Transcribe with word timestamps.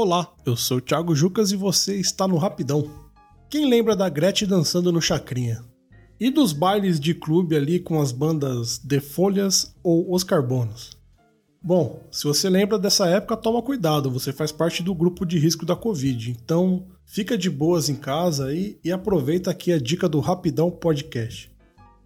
Olá, 0.00 0.32
eu 0.46 0.56
sou 0.56 0.78
o 0.78 0.80
Thiago 0.80 1.12
Jucas 1.12 1.50
e 1.50 1.56
você 1.56 1.96
está 1.96 2.28
no 2.28 2.36
Rapidão. 2.36 2.88
Quem 3.50 3.68
lembra 3.68 3.96
da 3.96 4.08
Gretchen 4.08 4.46
dançando 4.46 4.92
no 4.92 5.02
Chacrinha? 5.02 5.64
E 6.20 6.30
dos 6.30 6.52
bailes 6.52 7.00
de 7.00 7.12
clube 7.12 7.56
ali 7.56 7.80
com 7.80 8.00
as 8.00 8.12
bandas 8.12 8.78
The 8.78 9.00
Folhas 9.00 9.74
ou 9.82 10.14
Os 10.14 10.22
Carbonos? 10.22 10.96
Bom, 11.60 12.00
se 12.12 12.22
você 12.22 12.48
lembra 12.48 12.78
dessa 12.78 13.08
época, 13.08 13.36
toma 13.36 13.60
cuidado, 13.60 14.08
você 14.08 14.32
faz 14.32 14.52
parte 14.52 14.84
do 14.84 14.94
grupo 14.94 15.26
de 15.26 15.36
risco 15.36 15.66
da 15.66 15.74
Covid, 15.74 16.30
então 16.30 16.86
fica 17.04 17.36
de 17.36 17.50
boas 17.50 17.88
em 17.88 17.96
casa 17.96 18.46
aí 18.46 18.78
e 18.84 18.92
aproveita 18.92 19.50
aqui 19.50 19.72
a 19.72 19.80
dica 19.80 20.08
do 20.08 20.20
Rapidão 20.20 20.70
Podcast. 20.70 21.50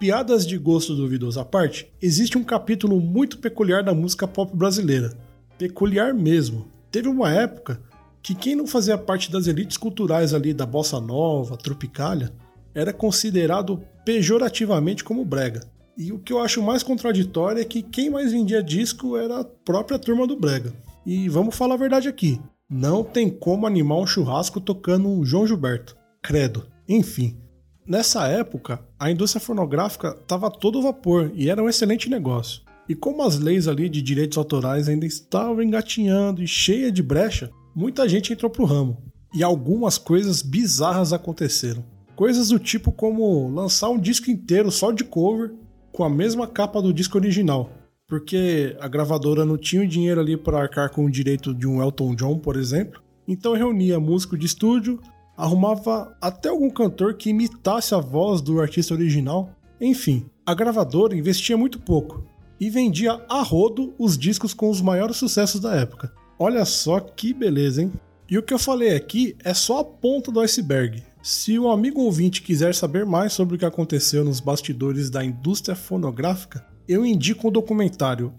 Piadas 0.00 0.46
de 0.46 0.56
gosto 0.56 0.96
duvidoso 0.96 1.38
à 1.38 1.44
parte, 1.44 1.92
existe 2.00 2.38
um 2.38 2.44
capítulo 2.44 2.98
muito 2.98 3.36
peculiar 3.36 3.84
da 3.84 3.92
música 3.92 4.26
pop 4.26 4.56
brasileira. 4.56 5.14
Peculiar 5.58 6.14
mesmo. 6.14 6.72
Teve 6.94 7.08
uma 7.08 7.28
época 7.28 7.80
que 8.22 8.36
quem 8.36 8.54
não 8.54 8.68
fazia 8.68 8.96
parte 8.96 9.28
das 9.28 9.48
elites 9.48 9.76
culturais 9.76 10.32
ali 10.32 10.54
da 10.54 10.64
bossa 10.64 11.00
nova, 11.00 11.56
tropicália, 11.56 12.32
era 12.72 12.92
considerado 12.92 13.82
pejorativamente 14.04 15.02
como 15.02 15.24
brega. 15.24 15.66
E 15.98 16.12
o 16.12 16.20
que 16.20 16.32
eu 16.32 16.40
acho 16.40 16.62
mais 16.62 16.84
contraditório 16.84 17.60
é 17.60 17.64
que 17.64 17.82
quem 17.82 18.08
mais 18.08 18.30
vendia 18.30 18.62
disco 18.62 19.16
era 19.16 19.40
a 19.40 19.44
própria 19.44 19.98
turma 19.98 20.24
do 20.24 20.36
brega. 20.36 20.72
E 21.04 21.28
vamos 21.28 21.56
falar 21.56 21.74
a 21.74 21.78
verdade 21.78 22.06
aqui, 22.06 22.40
não 22.70 23.02
tem 23.02 23.28
como 23.28 23.66
animar 23.66 23.98
um 23.98 24.06
churrasco 24.06 24.60
tocando 24.60 25.24
João 25.24 25.48
Gilberto. 25.48 25.96
Credo. 26.22 26.68
Enfim, 26.88 27.36
Nessa 27.84 28.28
época, 28.28 28.80
a 28.98 29.10
indústria 29.10 29.40
fonográfica 29.40 30.16
estava 30.18 30.50
todo 30.50 30.80
vapor 30.80 31.30
e 31.34 31.50
era 31.50 31.62
um 31.62 31.68
excelente 31.68 32.08
negócio. 32.08 32.62
E 32.88 32.94
como 32.94 33.22
as 33.22 33.38
leis 33.38 33.66
ali 33.66 33.88
de 33.88 34.02
direitos 34.02 34.36
autorais 34.36 34.88
ainda 34.88 35.06
estavam 35.06 35.62
engatinhando 35.62 36.42
e 36.42 36.46
cheia 36.46 36.92
de 36.92 37.02
brecha, 37.02 37.50
muita 37.74 38.08
gente 38.08 38.32
entrou 38.32 38.50
pro 38.50 38.66
ramo. 38.66 39.02
E 39.34 39.42
algumas 39.42 39.96
coisas 39.96 40.42
bizarras 40.42 41.12
aconteceram. 41.12 41.84
Coisas 42.14 42.48
do 42.48 42.58
tipo 42.58 42.92
como 42.92 43.48
lançar 43.48 43.88
um 43.88 43.98
disco 43.98 44.30
inteiro 44.30 44.70
só 44.70 44.92
de 44.92 45.02
cover 45.02 45.52
com 45.90 46.04
a 46.04 46.10
mesma 46.10 46.46
capa 46.46 46.80
do 46.82 46.92
disco 46.92 47.16
original, 47.16 47.72
porque 48.06 48.76
a 48.78 48.86
gravadora 48.86 49.44
não 49.44 49.56
tinha 49.56 49.82
o 49.82 49.88
dinheiro 49.88 50.20
ali 50.20 50.36
para 50.36 50.60
arcar 50.60 50.90
com 50.90 51.06
o 51.06 51.10
direito 51.10 51.54
de 51.54 51.66
um 51.66 51.82
Elton 51.82 52.14
John, 52.14 52.38
por 52.38 52.56
exemplo. 52.56 53.02
Então 53.26 53.54
reunia 53.54 53.98
músico 53.98 54.36
de 54.36 54.46
estúdio, 54.46 55.00
arrumava 55.36 56.16
até 56.20 56.50
algum 56.50 56.70
cantor 56.70 57.14
que 57.14 57.30
imitasse 57.30 57.94
a 57.94 57.98
voz 57.98 58.40
do 58.40 58.60
artista 58.60 58.94
original. 58.94 59.50
Enfim, 59.80 60.26
a 60.46 60.54
gravadora 60.54 61.16
investia 61.16 61.56
muito 61.56 61.80
pouco 61.80 62.22
e 62.60 62.70
vendia 62.70 63.20
a 63.28 63.42
rodo 63.42 63.94
os 63.98 64.16
discos 64.16 64.54
com 64.54 64.70
os 64.70 64.80
maiores 64.80 65.16
sucessos 65.16 65.60
da 65.60 65.74
época. 65.74 66.12
Olha 66.38 66.64
só 66.64 67.00
que 67.00 67.32
beleza, 67.32 67.82
hein? 67.82 67.92
E 68.28 68.38
o 68.38 68.42
que 68.42 68.54
eu 68.54 68.58
falei 68.58 68.96
aqui 68.96 69.36
é 69.44 69.52
só 69.52 69.80
a 69.80 69.84
ponta 69.84 70.32
do 70.32 70.40
iceberg. 70.40 71.02
Se 71.22 71.58
o 71.58 71.70
amigo 71.70 72.00
ouvinte 72.00 72.42
quiser 72.42 72.74
saber 72.74 73.04
mais 73.04 73.32
sobre 73.32 73.56
o 73.56 73.58
que 73.58 73.64
aconteceu 73.64 74.24
nos 74.24 74.40
bastidores 74.40 75.10
da 75.10 75.24
indústria 75.24 75.76
fonográfica, 75.76 76.66
eu 76.88 77.04
indico 77.04 77.48
o 77.48 77.50
documentário 77.50 78.34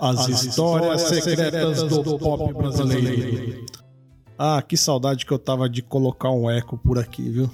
As, 0.00 0.20
As 0.20 0.44
Histórias, 0.44 1.02
Histórias 1.02 1.24
Secretas, 1.24 1.78
Secretas 1.78 1.82
do, 1.82 2.02
do 2.02 2.18
Pop 2.18 2.52
Brasileiro. 2.52 3.64
Ah, 4.36 4.60
que 4.62 4.76
saudade 4.76 5.24
que 5.24 5.32
eu 5.32 5.38
tava 5.38 5.68
de 5.68 5.80
colocar 5.80 6.30
um 6.30 6.50
eco 6.50 6.76
por 6.76 6.98
aqui, 6.98 7.28
viu? 7.28 7.50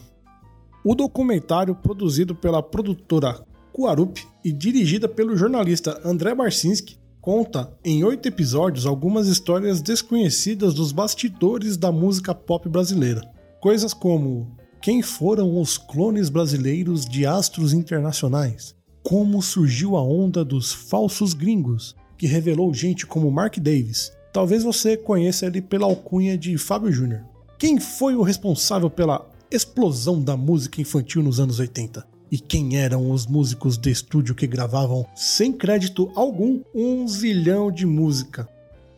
O 0.83 0.95
documentário, 0.95 1.75
produzido 1.75 2.35
pela 2.35 2.63
produtora 2.63 3.45
Kuarup 3.73 4.19
e 4.45 4.53
dirigida 4.53 5.09
pelo 5.09 5.37
jornalista 5.37 6.01
André 6.05 6.35
Barcinski, 6.35 6.99
conta 7.21 7.73
em 7.85 8.03
oito 8.05 8.27
episódios 8.27 8.87
algumas 8.87 9.27
histórias 9.27 9.81
desconhecidas 9.81 10.75
dos 10.75 10.93
bastidores 10.93 11.77
da 11.77 11.93
música 11.93 12.35
pop 12.35 12.69
brasileira. 12.69 13.23
Coisas 13.61 13.93
como 13.93 14.57
quem 14.81 15.03
foram 15.03 15.61
os 15.61 15.77
clones 15.77 16.29
brasileiros 16.29 17.05
de 17.05 17.27
astros 17.27 17.73
internacionais, 17.73 18.75
como 19.03 19.43
surgiu 19.43 19.97
a 19.97 20.03
onda 20.03 20.45
dos 20.45 20.73
falsos 20.73 21.35
gringos, 21.35 21.95
que 22.17 22.27
revelou 22.27 22.73
gente 22.73 23.07
como 23.07 23.31
Mark 23.31 23.59
Davis, 23.59 24.13
Talvez 24.33 24.63
você 24.63 24.97
conheça 24.97 25.47
ele 25.47 25.61
pela 25.61 25.87
alcunha 25.87 26.39
de 26.39 26.57
Fábio 26.57 26.93
Júnior. 26.93 27.23
Quem 27.59 27.81
foi 27.81 28.15
o 28.15 28.23
responsável 28.23 28.89
pela 28.89 29.29
explosão 29.51 30.23
da 30.23 30.37
música 30.37 30.81
infantil 30.81 31.23
nos 31.23 31.41
anos 31.41 31.59
80? 31.59 32.07
E 32.31 32.39
quem 32.39 32.77
eram 32.77 33.11
os 33.11 33.27
músicos 33.27 33.77
de 33.77 33.91
estúdio 33.91 34.37
que 34.37 34.47
gravavam, 34.47 35.05
sem 35.17 35.53
crédito 35.53 36.13
algum, 36.15 36.63
um 36.73 37.09
zilhão 37.09 37.73
de 37.73 37.85
música? 37.85 38.49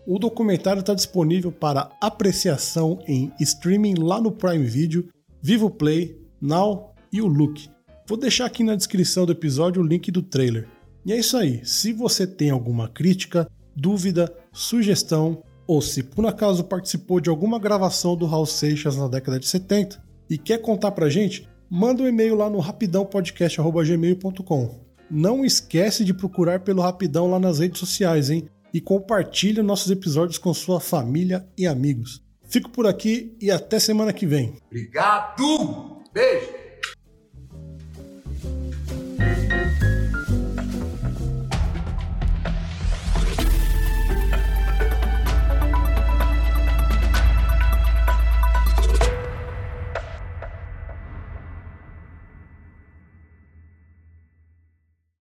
O 0.07 0.19
documentário 0.19 0.81
está 0.81 0.93
disponível 0.93 1.51
para 1.51 1.91
apreciação 2.01 2.99
em 3.07 3.33
streaming 3.41 3.95
lá 3.95 4.21
no 4.21 4.33
Prime 4.33 4.67
Video, 4.67 5.09
Vivo 5.41 5.71
Play, 5.71 6.21
Now 6.41 6.95
e 7.11 7.23
o 7.23 7.27
Look. 7.27 7.71
Vou 8.07 8.19
deixar 8.19 8.45
aqui 8.45 8.63
na 8.63 8.75
descrição 8.75 9.25
do 9.25 9.33
episódio 9.33 9.81
o 9.81 9.87
link 9.87 10.11
do 10.11 10.23
trailer. 10.23 10.69
E 11.07 11.13
é 11.13 11.19
isso 11.19 11.37
aí. 11.37 11.65
Se 11.65 11.93
você 11.93 12.27
tem 12.27 12.51
alguma 12.51 12.89
crítica, 12.89 13.49
dúvida, 13.75 14.31
sugestão 14.53 15.43
ou 15.67 15.81
se 15.81 16.03
por 16.03 16.27
acaso 16.27 16.65
participou 16.65 17.19
de 17.19 17.31
alguma 17.31 17.59
gravação 17.59 18.15
do 18.15 18.27
Raul 18.27 18.45
Seixas 18.45 18.97
na 18.97 19.09
década 19.09 19.41
de 19.41 19.47
70 19.47 20.03
e 20.29 20.37
quer 20.37 20.59
contar 20.59 20.91
pra 20.91 21.09
gente, 21.09 21.49
manda 21.73 22.03
um 22.03 22.07
e-mail 22.07 22.35
lá 22.35 22.51
no 22.51 22.59
rapidãopodcast.gmail.com. 22.59 24.83
Não 25.11 25.43
esquece 25.43 26.05
de 26.05 26.13
procurar 26.13 26.61
pelo 26.61 26.83
Rapidão 26.83 27.31
lá 27.31 27.39
nas 27.39 27.61
redes 27.61 27.81
sociais, 27.81 28.29
hein? 28.29 28.47
E 28.75 28.81
compartilhe 28.81 29.63
nossos 29.63 29.91
episódios 29.91 30.37
com 30.37 30.53
sua 30.53 30.81
família 30.81 31.49
e 31.57 31.67
amigos. 31.67 32.23
Fico 32.45 32.69
por 32.69 32.87
aqui 32.87 33.35
e 33.41 33.51
até 33.51 33.79
semana 33.79 34.13
que 34.13 34.27
vem. 34.27 34.59
Obrigado! 34.67 36.03
Beijo! 36.13 36.62